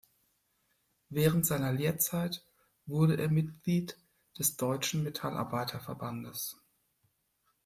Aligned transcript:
Während 1.09 1.45
seiner 1.45 1.71
Lehrzeit 1.73 2.43
wurde 2.87 3.17
er 3.21 3.29
Mitglied 3.29 3.99
des 4.39 4.57
Deutschen 4.57 5.03
Metallarbeiter-Verbandes. 5.03 6.57